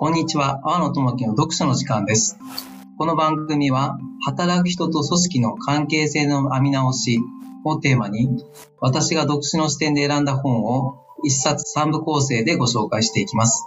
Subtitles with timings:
[0.00, 2.38] こんにちは、阿野智樹の読書の時間です。
[2.98, 7.18] この番組は、働く人と組織の関係性の編み直し
[7.64, 8.28] をテーマに、
[8.80, 13.64] 私が読書の視点で選んだ本を一冊三部構成でご紹介していきます。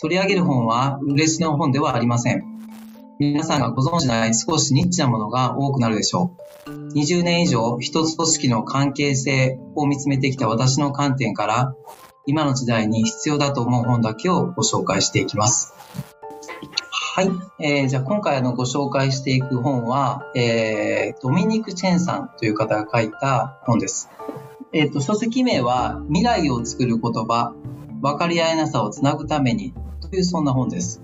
[0.00, 2.44] 取り上げる本は、嬉しの本ではありません。
[3.18, 6.30] 皆さんがご存知ない少しニッチなものが多くなるでしょ
[6.68, 6.70] う。
[6.94, 11.74] 20年以上、一つ組織の関係性を見つめてきた私の観点から、
[12.26, 15.74] 今の時代に必要だと思う本だけをご紹介していきます。
[17.14, 17.30] はい。
[17.58, 24.10] えー、じゃあ今回のご紹介していく本は、えー、ドミニク・チェンさんという方が書いた本です。
[24.72, 27.54] えっ、と、書籍名は、未来を作る言葉、
[28.02, 29.72] 分かり合えなさをつなぐために、
[30.02, 31.00] というそんな本です。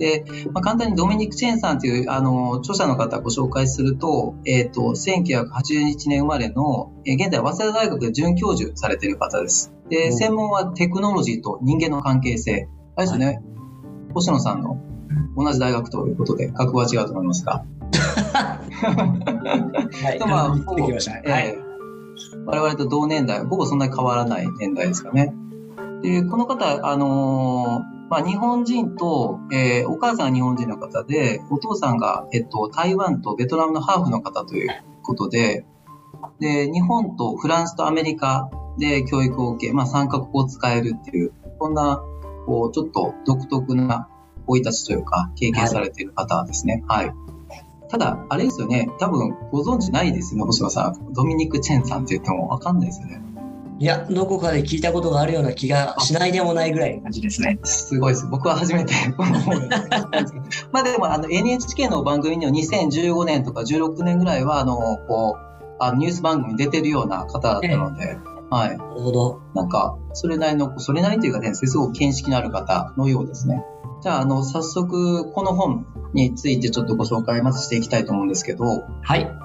[0.00, 9.74] で、まあ、簡単にドミニク・チェンさんという、あの、著者の方をご紹介すると、えっ、と、1981年生まれの、えー現在、早稲田大学で准教授されている方です。
[9.90, 12.66] で、うん専門はテクノロジーと人間の関係性。
[12.96, 13.42] あれですね、
[14.14, 14.78] 星野さんの
[15.36, 17.62] 同じ大学ということで、格は違うと思いますが。
[17.92, 18.58] は
[20.14, 21.30] い、 とまあ言ってきましたね。
[21.30, 21.46] はい。
[21.48, 21.70] えー
[22.46, 25.32] 我々と同年代、ほぼそんなに変わらない年代ですかね。
[26.02, 34.68] で、この方、あのーまあ、日本人と、えーお母さんが日本人の方で、お父さんが、えっと、台湾とベトナムのハーフの方という
[35.02, 35.64] ことで、
[36.40, 42.02] で、日本とフランスとアメリカで教育を受け、まあ、三カ国を使えるっていう、こんな、
[42.46, 44.08] こう、ちょっと独特な
[44.48, 46.82] 生い立ちというか、経験されている方ですね。
[46.88, 47.14] はい。
[47.88, 51.12] ただ、あれですよね、多分ご存知ないですよね、星野さん。
[51.12, 53.22] ドミニク・チェンさんって言ってもわかんないですよね。
[53.80, 57.58] いや、どこかで聞いたことがあるような気がしないでもないぐらいの感じですね。
[57.64, 58.26] すごいです。
[58.26, 58.92] 僕は初めて
[60.70, 64.76] まあでもあの NHK の番組には2015年とか16年ぐらいはあの
[65.08, 68.18] こうあのニュース番組に出てるような方だったので、
[68.50, 68.76] はい。
[68.76, 69.40] なるほど。
[69.54, 73.64] なんかそれなりのそれなりというかねすごく見識のある方のようですね。
[74.02, 79.39] じゃああの早速この本についてちょっとご紹介まずしていきたいと思うんですけど、はい。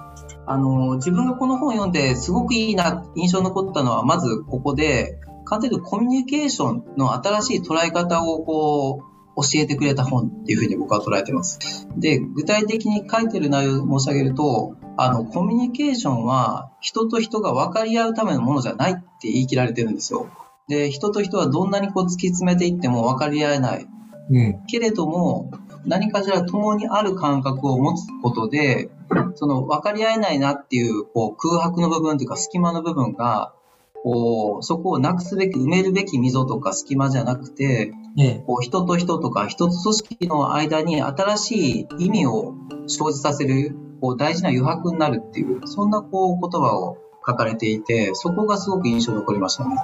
[0.47, 11.88] あの、自分がこの本を読んですごくいいな、印象に残ったのは、まずここで、簡単にコミュニケーションの新しい捉え方をこう、教えてくれた本っていうふうに僕は捉えてます。
[11.97, 20.29] で、具体的に書いてる内容を申し上げると、あの、コミュニケーションは人と人が分かり合うためのものじゃないって言い切られてるんですよ。
[20.67, 23.88] で、人と人はどんなにこう突き詰めていっても分かり合えない。
[24.31, 24.66] うん。
[24.67, 25.51] けれども、
[25.85, 28.89] 何かしら共にある感覚を持つことで、
[29.35, 33.53] その分かり合えないなっていうこう空白の部分というか隙間の部分が、
[34.03, 42.53] こうそこをなくすべき、埋めるべき溝とか隙間じゃなくて、えこう人と人とか人と組織の間に新しい意味を
[42.88, 49.75] 生じさせるこう大事な余白になるっていう、そんなこう言葉を書かれていて、そこがすごく印象に残りましたね。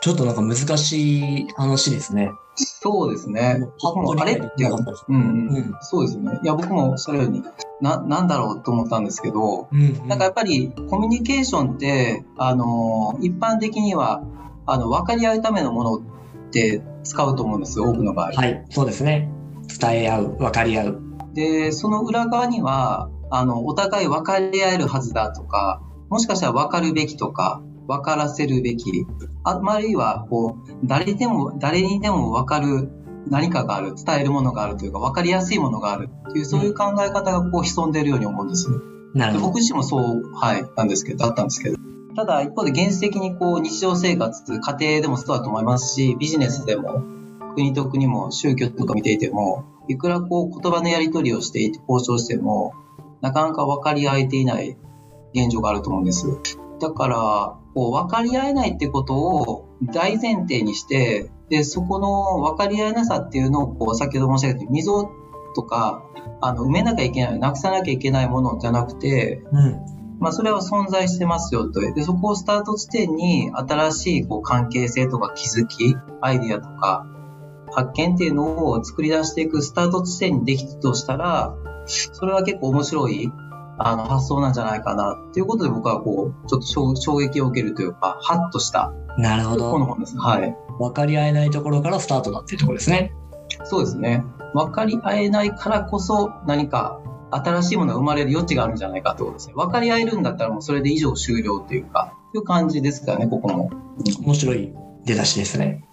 [0.00, 2.32] ちょっとなんか難しい話ですね。
[2.56, 3.62] そうですね。
[4.18, 6.40] あれっていうんうんうんそうですよね。
[6.42, 7.42] いや、僕もそれように、
[7.80, 10.08] な、なんだろうと思ったんですけど、うん。
[10.08, 14.22] なんかやっぱりコミュニケーションって、あの、一般的には、
[14.66, 16.00] あの、分かり合うためのものっ
[16.50, 18.32] て使うと思うんですよ、多くの場合。
[18.32, 19.30] はい、そうですね。
[19.80, 21.00] 伝え合う、分かり合う。
[21.34, 29.04] で、その裏側には、あの、お互い分かり合えるはずだとか、もしかしたら分かるべきとか、分からせるべき、
[29.42, 32.88] ああるいは、こう、誰でも、誰にでも分かる
[33.28, 38.68] 何かがある、伝えるものがあるというか、分かりやすいものがあるっていう、そういう考え方がこう潜んでいるように思うんです
[39.14, 39.46] なるほど。
[39.46, 41.76] 僕自身もそう、はい、なんですけど、だったんですけど。
[42.14, 47.02] ただ、一方で現実的にこう、日常生活、家庭でもそうだと思いますし、ビジネスでも、
[47.56, 52.74] 国と国も宗教とか見ていても、いくらこう、言葉のやり取りをしていて交渉しても、
[53.20, 54.76] なかなか分かり合えていない
[55.34, 56.26] 現状があると思うんです。
[56.80, 65.10] だから、こう、分かり合えないってことを大前提にして、で、そこの分かり合えなさっていうのを、こう、先ほど申し上げた溝
[65.54, 66.02] とか、
[66.40, 70.00] あの、埋めなきゃいけない、なくさなきゃいけないものじゃなくて、うん。
[70.20, 71.80] まあ、それは存在してますよと。
[71.80, 77.06] で、そこをスタート地点に新しいこう関係性とか気づき、アイディアとか
[77.72, 81.54] 発見っていうのを作り出していくスタート地点にできたとしたら、
[81.86, 83.32] それは結構面白い
[83.82, 89.70] あの発想なんじゃないかなっていうことで僕はこう、ちょっと衝衝撃を受けるというか、ハッとしたなるほど。
[89.70, 90.16] この本です。
[90.18, 90.56] はい。
[90.78, 93.12] 分かり合えないところからスタートだっていうところですね。
[93.64, 94.22] そうですね。
[94.54, 97.00] 分かり合えないからこそ何か
[97.30, 99.54] 新しいものが生まれる余地があるんじゃないかってことですね。
[99.56, 103.70] 分かり合えるんだったらもうそれで以上終了っていうか、いう感じですからね、ここも。
[104.24, 104.74] 面白い
[105.04, 105.84] 出だしですね。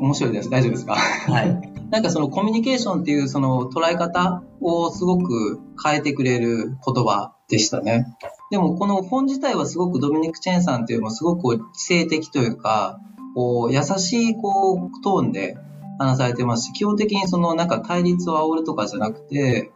[0.00, 0.50] 面白いです。
[0.50, 0.94] 大丈夫ですか？
[0.94, 1.75] はい。
[1.90, 8.06] なんかそのコミュニケーションっていうその捉え方をすごく変えてくれる言葉でしたね。
[8.50, 12.98] でもこの本自体はすごくドミニク・チェンさんっていうのもすごく知性的というか、
[13.34, 15.56] こう優しいこうトーンで
[15.98, 19.70] 話されてますし、基本的にそのなんか対立を煽るとかじゃなくて、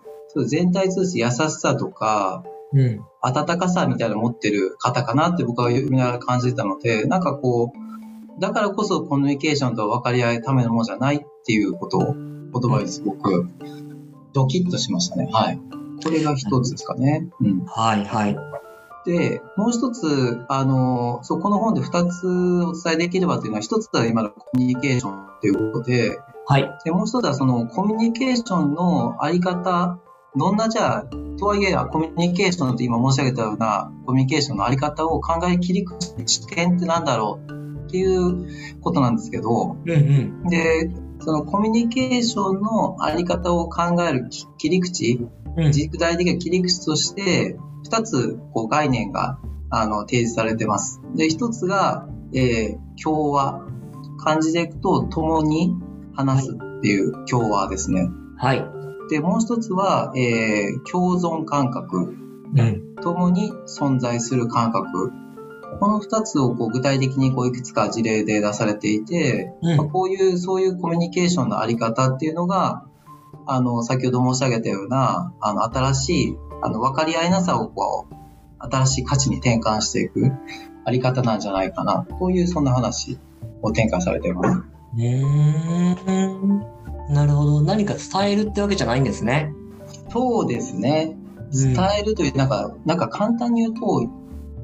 [0.46, 3.00] 全体通して優しさとか、うん。
[3.20, 7.89] 温かさみたいなの持ってる方かなって僕は見ながら感じてたので、なんかこう、
[8.38, 13.48] だからこそコミュニケーションと分かり合うためのものじゃないっていうことを言葉にすごく
[14.32, 15.28] ドキッとしましたね。
[15.32, 15.60] はい。
[16.02, 17.28] これが一つですかね。
[17.40, 17.64] うん。
[17.66, 18.36] はいはい。
[19.04, 26.78] で、もう一つ、あの、そう、この本で二つお伝えできればというのは、一つは今のコミュニケーションということで、はい。
[26.84, 29.98] で、もう一つはそのコミュニケーションのあり方、
[30.36, 31.04] どんなじゃあ、
[31.38, 37.59] とはいえコミュニケーションと今申し上げたようなコミュニケーションのあり方を考え切り口視点ってなんだろう
[37.90, 40.48] っていうことなんですけど、うんうん。
[40.48, 45.26] で、そのコミュニケーションのあり方を考えるき切り口、
[45.56, 45.72] うん。
[45.72, 49.40] 具体的な切り口として、二つこう概念が
[49.70, 51.00] あの提示されてます。
[51.16, 53.66] で、一つが、えー共和。
[54.22, 55.74] 漢字でいくと、共に
[56.14, 58.08] 話すっていう共和ですね。
[58.36, 58.64] はい。
[59.08, 62.14] で、もう一つは、えー共存感覚。
[62.54, 62.94] うん。
[63.02, 65.12] 共に存在する感覚。
[65.78, 69.90] この二つをこう具体的にこういくつか事例で出されていて、まあうん。
[69.90, 72.84] こういう、そういうコミュニケーションのあり方っていうのが、
[73.46, 78.14] あの、先ほど申し上げたような、あの、新しい、あの、分かり合いなさをこう、
[78.58, 80.32] 新しい価値に転換していく
[80.84, 83.18] あり方なんじゃないかな、こういうそんな話
[83.62, 84.62] を展開されています。
[87.08, 87.62] なるほど。
[87.62, 89.52] 何か伝えるってわけじゃないんですね。
[90.10, 91.16] そうですね。
[91.52, 94.08] 伝えるという、なんか、なんか簡単に言うと、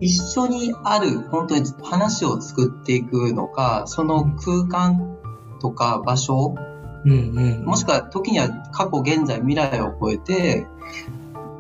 [0.01, 5.17] 一緒にある、本当に話を作っていくのか、その空間
[5.61, 6.55] とか場所、
[7.05, 7.15] うんう
[7.63, 7.65] ん。
[7.65, 10.67] もしくは時には過去、現在、未来を超えて、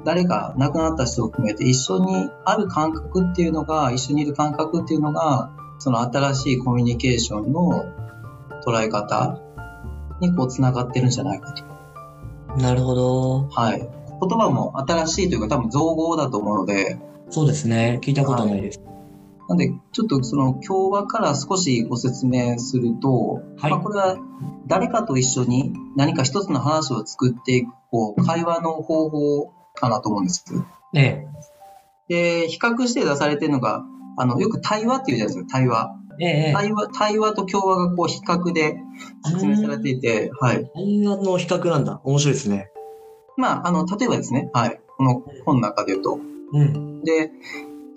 [0.04, 7.84] 誰か亡くなった人を含めて一緒にある感覚っていうのが、一緒にいる感覚っていうのが、その新しいコミュニケーションの
[8.64, 9.38] 捉え方
[10.20, 11.64] にこう繋がってるんじゃないかと。
[12.60, 13.48] なるほど。
[13.48, 13.78] はい。
[13.78, 16.98] 言葉も新しいというか多分造語だと思うので、
[17.31, 18.00] そうですね。
[18.02, 18.81] 聞いたことないです。
[19.49, 24.17] なんで、ちょっとその共和から少しご説明すると、はいまあ、これは
[24.67, 30.44] 誰かと一緒に何か一つの話を作っていく、こう、会話の方法かなと思うんです。
[30.94, 31.26] え
[32.08, 33.84] で、比較して出されてるのが、
[34.17, 35.96] あの、よく対話っていうじゃないですか、対話。
[36.19, 36.52] ええ。
[36.52, 38.76] 対話、対話と共和がこう比較で
[39.25, 40.70] 説明されていて、はい。
[40.75, 42.00] 対話の比較なんだ。
[42.05, 42.70] 面白いですね。
[43.37, 44.81] まあ、あの、例えばですね、はい。
[44.96, 46.19] この本の中で言うと。
[46.52, 47.02] うん。
[47.02, 47.31] で、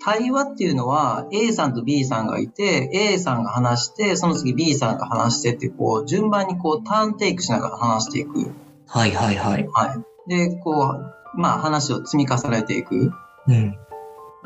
[0.02, 8.50] 対話っていうのは A さんと B さんがいて、A さんが話して、その次 B さんが話してって、こう、順番にこう、ターンテイクしながら話していく。
[8.86, 9.68] はいはいはい。
[9.70, 9.94] は
[10.26, 10.28] い。
[10.28, 10.96] で、こ
[11.36, 13.12] う、まあ、話を積み重ねていく。
[13.46, 13.76] うん。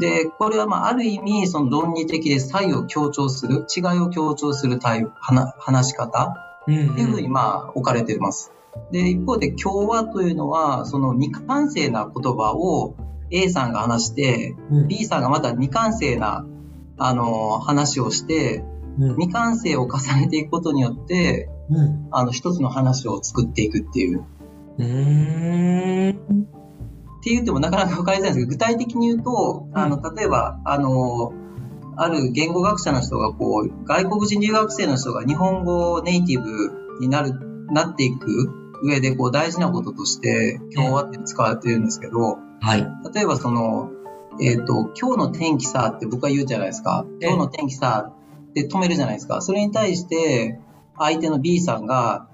[0.01, 6.35] で、これはまあ、ある意味、その論理的で差異を強調する、違いを強調する対話話し方
[6.67, 8.53] うん、っていうふうにまあ、置かれています。
[8.91, 12.97] で、一方で、共和というのは、その未完成な言葉を
[13.31, 14.89] A さんが話して、うん。
[14.89, 16.47] B さんがまた未完成な、
[16.99, 18.65] あの、話をして、
[18.99, 19.15] うん。
[19.17, 22.09] 未完成を重ねていくことによって、うん。
[22.11, 24.25] あの、一つの話を作っていくっていう。
[24.79, 26.15] うーん。
[26.15, 31.33] って言ってもなかなか分かりづらいんですけど、具体的に言うと、あの、例えば、あの、
[31.97, 37.33] ある言語学者の人が、こう、外国人留学生の人が日本語ネイティブになる、
[37.73, 42.87] なっていく上で、こう、大事なこととして、今日はって使われてるんですけど、はい。
[43.15, 43.91] 例えばその、
[44.41, 47.07] えっ、と、今日の天気さって僕は言うじゃないですか。
[47.21, 48.13] ええ今日の天気さ
[48.51, 49.41] って止めるじゃないですか。
[49.41, 50.59] それに対して、
[50.99, 52.29] 相手の B さんが、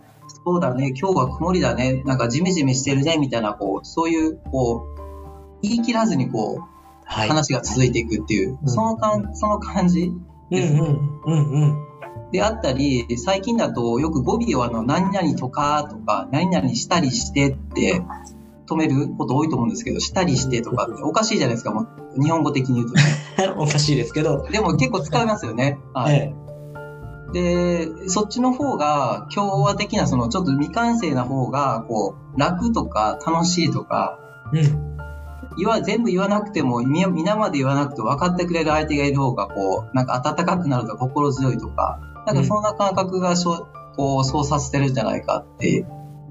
[0.44, 5.00] そうだね、今日は曇りだね、なんかジメジメしてるね、みたいな、こう、そういう、こう、
[5.62, 6.70] 言い切らずにこう、
[7.04, 7.28] はい。
[7.28, 10.12] 話が続いていくっていう、うんそのかん、その感じ？
[10.52, 11.20] うんうん。
[11.24, 11.89] うんうん。
[12.32, 18.02] であったり、最近だとよく語尾をあの、何々とかとか、何々したりしてって
[18.68, 23.02] 止めること多いと思うんですけど、したりしてとかっておかしいじゃないですか、もう日本語的に言うとね。
[23.58, 24.46] おかしいですけど。
[24.50, 25.78] でも結構使いますよね。
[25.92, 26.14] はい。
[26.14, 26.34] え
[27.32, 34.18] で、そっちの方が、共和的な、その、ちょっと未完成な方が、こう、楽とか楽しいとか、
[34.52, 34.60] え。
[34.60, 34.96] うん。
[35.56, 45.84] 言わ、全部言わなくても、み皆まで言わなくて分かってくれる相手がいる方が、こう、なんか温かくなるとか心強いとか、なんかそんな感覚がしょ、こう、そうさせてるんじゃないかってい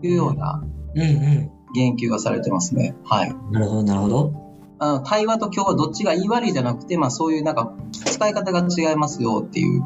[0.03, 0.63] うような
[0.95, 2.95] うんう言及がされてますね。
[3.03, 3.31] はい。
[3.31, 3.51] ん。
[3.51, 4.33] なるほど、なるほど。
[4.79, 9.83] あの、対話と共和どっちが言い悪いじゃなくて、まあそういうなんか、使い方が違いますよっていう。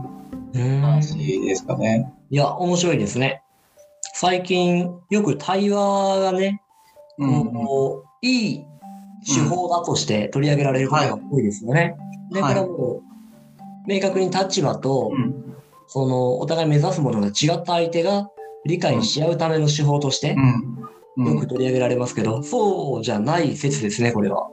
[0.54, 2.13] 話ですかね。
[2.30, 3.42] いや、面白いですね。
[4.13, 6.62] 最近、よく対話がね、
[7.18, 7.52] うん。
[7.52, 8.66] こういい
[9.25, 11.96] 手法だとして取り上げられることが多いですよね。
[12.32, 13.01] で、こはいれはもう、
[13.88, 15.56] 明確に立場と、うん。
[15.88, 18.30] その、お互い目指すものが違った相手が、
[18.65, 20.38] 理解し合うための手法として
[21.18, 24.48] よく取り上げられますけど、そうじゃない説ですね、これは。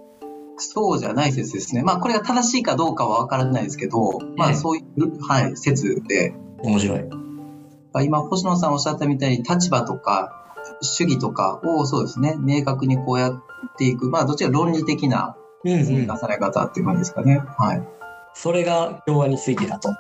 [0.56, 1.82] そうじゃない説ですね。
[1.82, 7.04] まあ、これが正しいかどうかは分からないですけど、まあ、ええそういう、はい、説で、面白い。
[7.92, 10.40] まあ今、星野さんおっしゃったみたいに立場とか
[10.82, 13.42] 主義とかをそうですね、明確にこうやっ
[13.76, 16.28] ていく、まあ、どちら論理的な積み重。
[16.28, 17.42] ね方っていう感じですかね。
[17.58, 17.82] はい。
[18.34, 19.90] それが共和についてだと。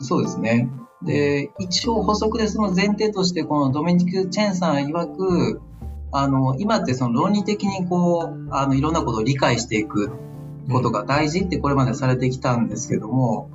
[0.00, 0.70] そうですね。
[1.02, 5.60] で、一応補足でその前提として、このドミニク・チェンさん曰く、
[6.12, 10.10] あの、今ってその論理的にこう、あの、いろんなことを理解していく
[10.70, 13.50] ことが大事ってこれまでされてきたんですけども、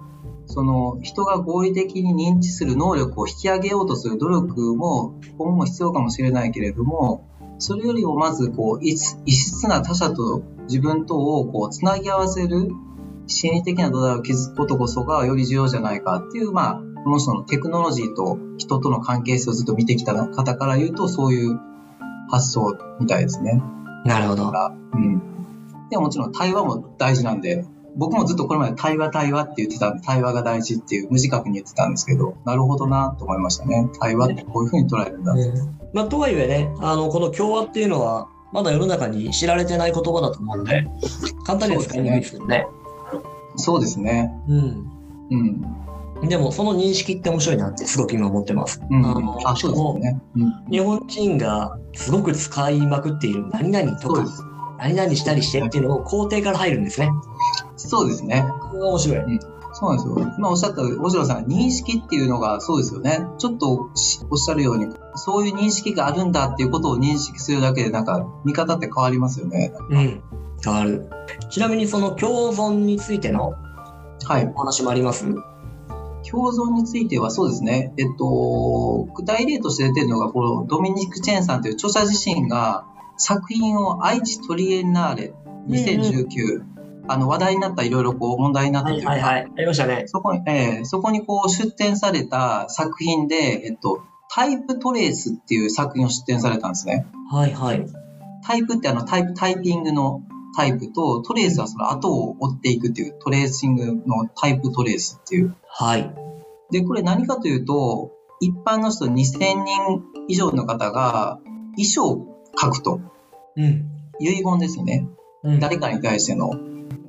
[0.47, 7.27] その人が合理的に認知する能力を引き上げようとする努力も今後も必要かもしれないけれども、
[7.59, 12.69] それよりもまずこう異質な他者と自分とをこうつなぎ合わせる
[13.27, 21.59] 心理的な土台を築くことこそがより重要じゃないかっていう、まあ、この人のテクノロジーと人との関係性をずっと見てきた方から言うとそういう
[22.29, 23.61] 発想みたいですね。
[24.05, 24.51] なるほど。
[24.93, 25.21] うん。
[25.89, 27.65] でももちろん対話も大事なんで、
[27.97, 33.89] 僕もずっとこれまで対話対話って言ってたんで、対話が大事っていう無自覚に言ってたんですけど、なるほどなと思いましたね。
[33.99, 35.35] 対話ってこういうふうに捉えるんだ。
[35.93, 40.87] まあ、とはいえね、あの、この共和っていうのは、まだ世の中に知られてない言葉だと思うんで、
[41.45, 42.67] 簡単には使いにくいですけどね。
[43.55, 44.31] そうですね。
[44.47, 44.91] うん。
[46.21, 46.29] うん。
[46.29, 48.81] でも、その認識って面白いなってすごく今思ってます。
[48.89, 49.05] うん。
[49.05, 50.21] あのあ、そうですね。
[50.35, 50.71] うん。
[50.71, 54.23] 日本人がすごく使いまくっている何々とか。
[54.79, 57.09] 何々したりしてっていうのを肯定から入るんですね。
[57.75, 58.45] そうですね。
[58.73, 59.39] 面白い。
[59.73, 60.33] そうなんですよ。
[60.37, 63.27] 今おっしゃった、大城さん、認識っていうのがそうですよね。
[63.37, 69.73] ちょっとしおっしゃるように、そういう認識があるんだっていうことを認識するだけで、なんか、見方って変わりますよね。
[69.89, 70.21] うん。
[70.63, 71.09] 変わる。
[71.51, 73.53] ちなみにその共存についての
[74.25, 74.51] はい。
[74.55, 75.25] お話もあります？
[76.29, 77.93] 共存についてはそうですね。
[77.97, 82.85] えっと、具体例として出てるのが、このドミニク・チェンさんという著者自身が
[83.17, 85.33] 作品を愛知トリエンナーレ
[85.67, 86.63] 2019、
[87.07, 89.51] あの話題になったいろいろこう問題になったというか、はいはいはい。
[89.57, 90.03] ありましたね。
[90.07, 93.35] そこに、えーそこにこう出展された作品で、
[93.65, 97.05] えっと、タイプトレースっていう作品を出展されたんですね。
[97.31, 97.85] はいはい。
[98.45, 100.21] タイプってあのタイプ、タイピングの
[100.55, 105.55] タイプと、トレースはその後を追っていくっていうトレーシングのタイプトレースっていう。
[105.69, 106.13] はい。
[106.71, 111.39] で、これ何かというと、一般の人2000人以上の方が
[111.75, 113.01] 遺書を書くと。
[113.55, 113.91] うん。
[114.19, 115.07] 遺言ですね。
[115.43, 116.51] うん、誰かに対しての。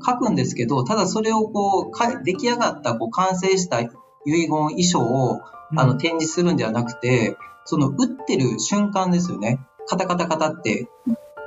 [0.04, 3.88] 書くんですけど、ただそれをこう、か出来上がった、こう、完成した遺
[4.24, 5.40] 言、遺書を、
[5.76, 9.60] あの、展示するんではなくて、その、打ってる瞬間ですよね。
[9.86, 10.88] カタカタカタって、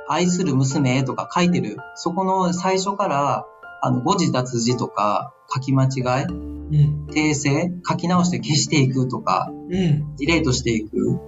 [0.08, 1.78] 愛する娘とか書いてる。
[1.94, 3.46] そこの最初から、
[3.82, 7.06] あの、誤字脱字とか、書き間違い、うん。
[7.10, 9.68] 訂正、書き直して消していくとか、うん。
[9.68, 11.18] ディレートしていく。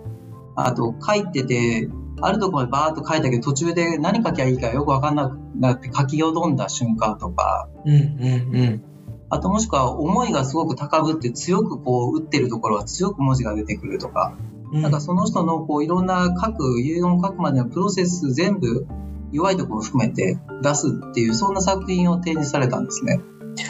[0.54, 1.88] あと、書いてて、
[2.20, 7.94] あるところまでバーっと書いたけど、途中で何書きゃいいかよくわかんなくなって書きよどんだ瞬間とか、うん。
[7.94, 8.84] うん。
[9.30, 14.36] あともしくは思いがすごく高ぶって強くこう打ってるところは強く文字が出てくるとか、
[14.72, 14.82] うん。
[14.82, 18.86] なんかその人のこういろんな書く、遺言を書くまでのプロセス全部
[19.32, 23.20] 弱いところを含めて出すっていう、そんな作品を展示されたんですね。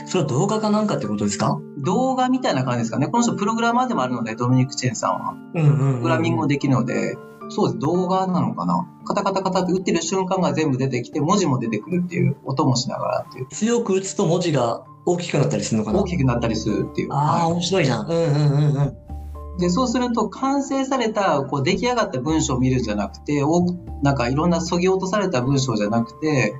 [0.06, 1.60] それは動画かなんかってことですか？
[1.78, 3.06] 動画みたいな感じですかね。
[3.06, 5.34] この人プログラマーでもあるので、ドミニク・チェンさんは。
[5.54, 5.76] うんうん、うん。
[5.76, 7.16] プログラミングもできるので、
[7.50, 8.86] そうです、動画なのかな？
[9.04, 17.12] カタカタカタって打ってる瞬間が全部出てきて、文字も出てくるっていう、音もしながらっていう、強く打つと文字が大きくなったりするのかな大きくなったりするっていう。
[17.12, 18.06] ああ、は面白いじゃん。
[18.06, 18.88] うんうんうんうん。
[19.58, 26.54] いで、そうすると、完成された、こう、出来上がった文章を見るんじゃなくて、多くなんかいろんな削ぎ落とされた文章じゃなくて、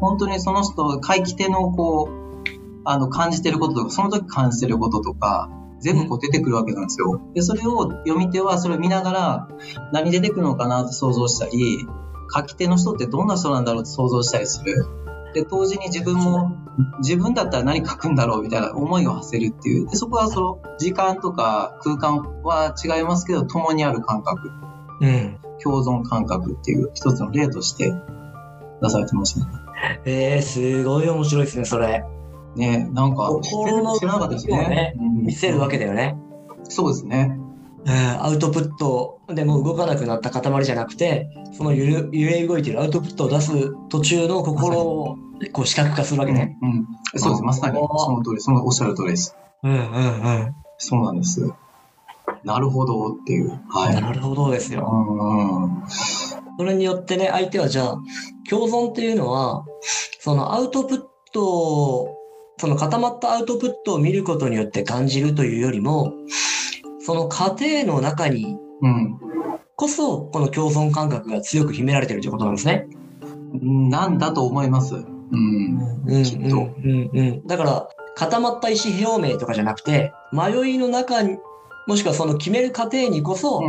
[0.00, 2.42] 本当にその人、書き手のこう、
[2.84, 5.50] あの、感じてることとか、その時感じてることとか、
[5.82, 7.20] 全部こう出てくるわけなんですよ。
[7.34, 9.48] で、それを読み手はそれを見ながら、
[9.92, 11.86] 何出てくるのかなって想像したり、
[12.34, 14.86] 書き手の人ってどんな人なんだろうって想像したりする。
[15.34, 16.56] で、同時に自分も、
[17.00, 19.88] 自分だったら何書くんだろうみたいな思いを馳せるっていう。
[19.88, 24.50] で、そこはその、時間とか空間は違いますけど、共にある感覚、
[25.00, 25.38] うん。
[25.62, 27.92] 共存感覚っていう一つの例として
[28.80, 29.46] 出されてますね。
[30.04, 32.04] えー、すごい面白いですね、それ。
[32.56, 36.16] ねなんか、心の知らなかったですね見せるわけだよね。
[36.64, 37.36] そうですね。
[37.36, 37.52] うん
[37.92, 43.52] アウトプットでもう動かなくなった塊じゃなくて、その揺れ動いてるアウトプットを出す
[43.88, 45.16] 途中の心を
[45.52, 46.56] こう視覚化するわけね。
[46.62, 46.86] うんうん。
[47.16, 47.42] そうです。
[47.42, 49.36] まさに、その通り、そのおっしゃる通りです。
[49.64, 50.54] うんうんうん。
[50.78, 51.52] そうなんです。
[52.44, 53.60] なるほどっていう。
[53.68, 54.00] はい。
[54.00, 54.88] なるほどですよ。
[54.88, 55.82] うんうん。
[56.58, 57.96] それによってね、相手はじゃあ、
[58.48, 59.64] 共存っていうのは、
[60.20, 62.08] そのアウトプットを、
[62.58, 66.12] その固まったアウトプットを見ることによって感じるというよりも、
[67.00, 69.18] その過程の中にうん。
[69.76, 72.88] こそ、この共存感覚が強く秘められてるということなんですね。
[73.62, 74.94] なんだと思います？
[74.94, 76.04] うん。
[76.06, 77.46] うん、きっとうん、うん、うん。
[77.46, 81.38] だから、固まった意思表明とかじゃなくて、迷いの中に、
[81.86, 83.60] もしくはその決める過程にこそ。
[83.60, 83.64] こ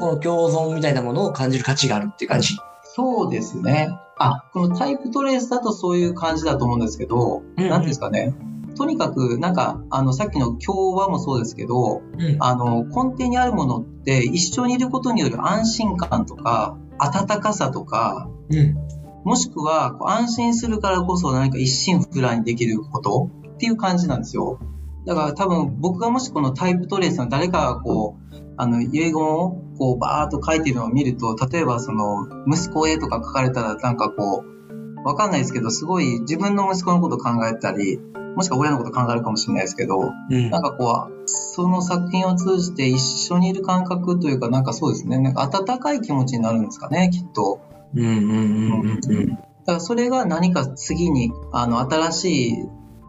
[0.00, 2.56] の共存みたいなものを感じる価値があるっていう感じ。
[2.98, 3.96] そうですね。
[4.18, 8.34] あ、このタイプトレースだとそういう感じだと思うんですけど、うんうんですかね。
[8.76, 12.36] とにかく、なんか、あの、さっきの共和もそうですけど、うん。
[12.40, 18.76] あの、根底にあるものって、一緒にいることによる安心感とか、温かさとか、うん。
[19.22, 24.58] もしくは、安心するからこそ何か一心不乱にできることっていう感じなんですよ。
[25.06, 37.98] だから多分僕がもしこのタイプトレースの誰かがこう、あの、遺言をこうバーっと書いてるのを見ると、例えばその、息子へとか書かれたらなんかこう、わかんないですけど、すごい自分の息子のこと考えたり、
[38.36, 47.60] もしくは親のこと考えるかもしれないですけど、うんなんかこう、その作品を通じて一緒にいる感覚というか、なんかそうですね、なんか温かい気持ちになるんですかね、きっと。
[47.94, 49.28] うんうんうんうんうん。
[49.30, 52.54] だからそれが何か次にあの新しい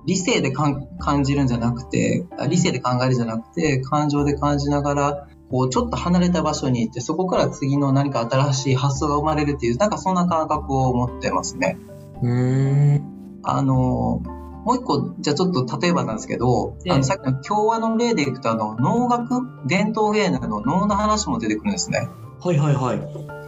[0.06, 0.88] 理性で感
[1.24, 11.78] じるんじゃなくてあ理性で考えるんじゃなくて感情で感じながらこうちょっと離れた場所に行ってそこから次の何か新しい発想が生まれるっていうなんかそんな感覚を持ってますね。
[12.22, 13.42] うーん。
[13.44, 14.22] あの
[14.66, 22.10] もう一個じゃあちょっと例えばなんですけど、ええあのさっきの共和の例でいくとあの能楽伝統芸能の能の話も出てくるんですね。
[22.42, 23.40] はいはいはい。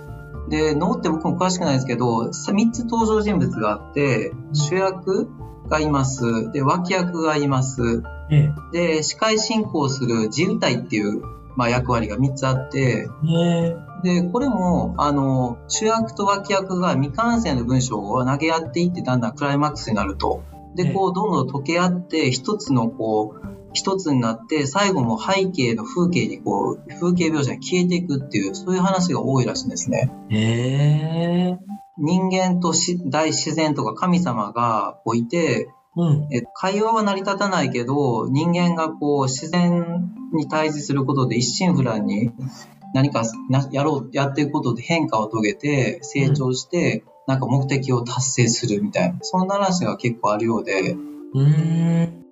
[0.50, 5.30] で、能って僕も詳しくないですけど、さ3つ登場人物があって、主役
[5.70, 6.52] がいます。
[6.52, 8.04] で、脇役がいます。
[8.30, 11.22] えで、司会進行する自由体っていう、
[11.56, 13.76] まあ、役割が3つあって、え。
[14.04, 20.44] で、これも、あの、主役と脇役が未完成の文章を投げ合っていって、だんだんクライマックスになると。
[20.76, 30.12] で、こう、どんどん溶け合って、一つの、こう、一つになって、最後も背景の風景に、こう、風景描写が消えていくっていう、そういう話が多いらしいんですね。
[30.30, 31.60] へえ。
[31.98, 36.28] 人間とし大自然とか神様がこういて、うん。
[36.32, 42.32] え会話は成り立たないけど、人間がこう自然に対峙することで一心不乱に
[42.94, 52.26] 何かなやろう、やっていくことで変化を遂げて成長して、なんか目的を達成するみたいな、そんな話が結構あるようで、うーん。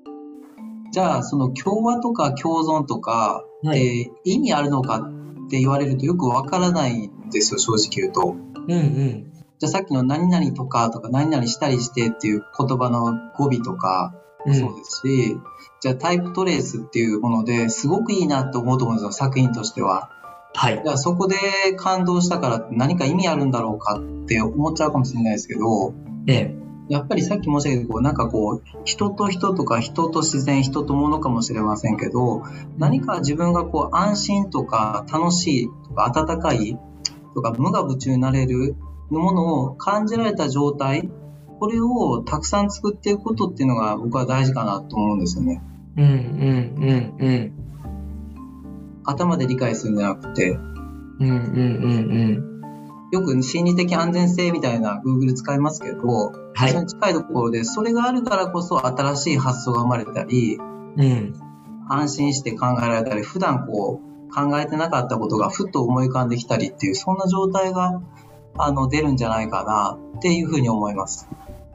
[0.91, 3.79] じゃあその共和とか共存とかっはい。
[3.79, 8.35] て意味あるのかって言われるとよくわからないんですよ、正直言うと。
[8.67, 9.33] うんうん。
[9.59, 15.37] じゃあさっきの何々とかとか何々したりしてっていう言葉の語尾とかうんそうですし、
[15.81, 20.09] じゃあタイプトレースっていうものですごくいいなと思うと思うんですよ、作品としては。
[20.53, 20.81] はい。
[20.83, 21.35] じゃあそこで
[21.77, 25.93] 感動したから何か意味あるんだろうかって思っちゃうかもしれないですけど、
[26.27, 26.59] ええ。
[26.89, 32.41] やっぱりさっき申し上げたこうなんかこう人と人とか人と自然人と物かもしれませんけど
[32.79, 36.79] 何か自分がこう安心とか楽しいとか温かい
[37.35, 38.75] とか無我夢中になれる
[39.11, 41.11] ものを感じられた状態
[41.59, 45.61] これをたくさん作っていくことっていうのが僕は大事かなと思うんですよね
[45.97, 47.53] うんうんうんうん。
[49.05, 50.61] 頭で理解するんじゃなくてうん
[51.19, 51.35] うんう
[52.45, 52.49] ん
[53.11, 56.53] よく心理的安全性みたいな Google 使いますけど、うん。
[56.53, 56.81] はいそれ。
[56.81, 61.33] に近いところでそれがあるからこそ新しい発想が生まれたりうん。
[61.89, 68.01] 安心して考えられたり普段こう考えてなかったことがふっと思い浮かんできたりっていうそんな状態が
[68.57, 71.27] あの出るんじゃないかなっていうふうに思います。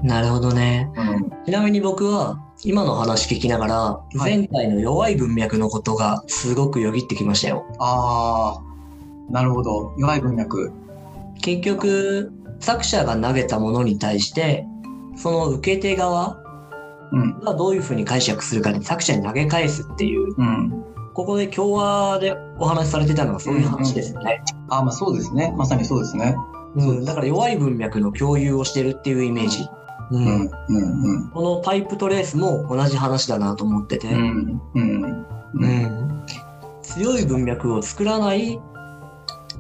[0.04, 0.90] なるほどね。
[0.96, 7.64] うん、ちなみに僕は今の話聞きながら、い前回の弱い文脈のことがすごくよぎってきましたよ。
[7.78, 10.72] ああなるほど弱い文脈。
[11.40, 14.66] 結局、作者が投げたものに対して、
[15.16, 16.44] その受け手側
[17.12, 24.42] うんがどういうふうに解釈するかで作者に投げ返すっていう、うん、ここで共和でお話しされてたのはそういう話ですよね。
[24.68, 26.36] あまあそうですねまさにそうですね。
[26.76, 29.62] うん、だから弱い文脈の共有をしてるっていうイメージ。
[29.62, 29.83] う
[30.14, 30.26] うん。
[30.26, 35.04] んうんこのタイプトレースも同じ話だなと思ってて、うんうん
[35.54, 35.64] うん。
[35.64, 36.26] うん。
[36.82, 38.60] 強い文脈を作らない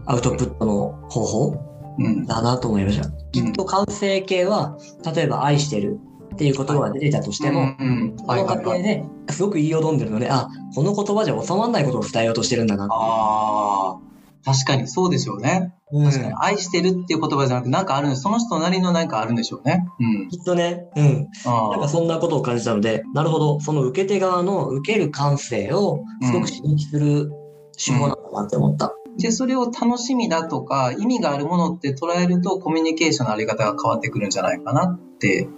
[0.06, 2.26] アウトプットの方法うん。
[2.26, 3.08] だなと思いました。
[3.32, 4.76] きっと完成形は、
[5.14, 5.98] 例えば愛してる
[6.34, 12.88] っていう言葉が出てたとしても、うんこの過程ですごく言いよどんでるので、あ、この言葉じゃ収まらないことを伝えようとしてるんだな。
[12.90, 13.96] ああ
[14.44, 15.72] 確かにそうでしょうね。
[15.94, 19.86] うん確かに愛してるっていう言葉じゃなくてなんかあるんですその人なりの何かあるんでしょうね。
[20.00, 20.28] うん。
[20.28, 21.28] きっとね、うん。
[21.46, 27.30] あなんかそんなことを感じたので、なるほど、その受け手側の受ける感性をすごく刺激する
[27.76, 28.92] 手法なんだなって思った。
[29.18, 35.48] で、それを楽しみだとか、意味があるものって捉えると、コミュニケーションのあり方が変わってくるんじゃないかなって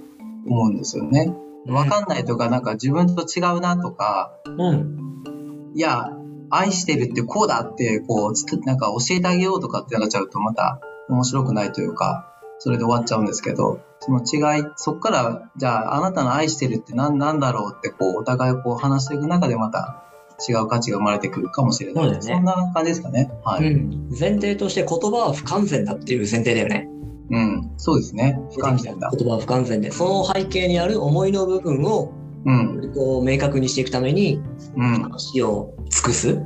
[0.47, 1.35] 思うんですよね。
[1.67, 5.73] わかんないとか、なんか自分と違うなとか、うん。
[5.75, 6.16] いや、
[6.51, 20.03] 愛してるってこうだって、こう、なんか教えてあげようとかってなっちゃうとまた面白くないというか、それで終わっちゃうんですけど、その違い、そっから、じゃああなたの愛してるって何なんだろうってこう、お互いこう話していく中でまた
[20.49, 22.05] 違う価値が生まれてくるかもしれない。
[22.07, 23.31] そねそんな感じですかね。
[23.45, 23.73] はい。
[23.73, 24.09] うん。
[24.19, 26.89] 前提として言葉は不完全だっていう前提だよね。
[27.31, 27.73] うん。
[27.77, 28.39] そうですね。
[28.55, 29.11] 不完全だ。
[29.17, 32.13] 言葉は不完全で、その背景にある思いの部分を
[32.47, 32.93] うん。
[32.95, 34.41] こう明確にしていくために
[34.77, 35.03] うん。
[35.03, 36.43] 話を尽くす。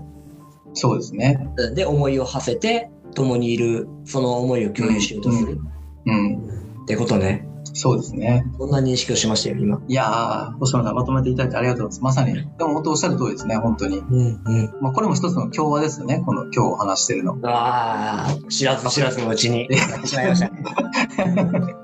[0.75, 1.49] そうですね。
[1.75, 5.61] で、思いを馳せて、共にいる、その思いを共有しようとする。
[6.07, 6.37] うん。
[6.83, 7.47] ってことね。
[7.73, 8.45] そうですね。
[8.59, 9.81] そんな認識をしましたよ、今。
[9.87, 12.17] いやー、星野さんまとめていただいてありがとうございます。
[12.19, 12.35] まさに。
[12.35, 13.99] でも本当おっしゃる通りですね、本当に。
[13.99, 14.75] うんうん。
[14.81, 17.39] まあこれも一つの共和ですよね、この今日話してるの。
[17.45, 21.75] ああ、知らず知らずのうちに いましたね。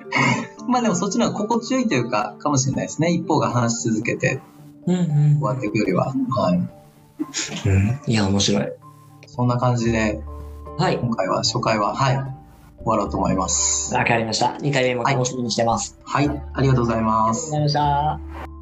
[0.77, 3.11] まあでもそっちの方が心地よいというか、かもしれないですね。
[3.11, 4.43] 一方が話し続けて
[4.87, 6.12] うんうん終わっていくよりは。
[6.12, 6.59] はい。
[7.67, 8.01] うん。
[8.07, 8.73] いや、面白い。
[9.27, 10.21] そんな感じで、
[10.77, 10.99] はい。
[10.99, 12.25] 今回は、初回は、はい、終
[12.85, 13.95] わろうと思います。
[13.95, 14.49] わかりました。
[14.61, 15.99] 2回目も楽しみにしてます。
[16.05, 17.73] はい、ありがとうございますありがとうご。
[17.73, 17.85] ざい
[18.19, 18.56] ました。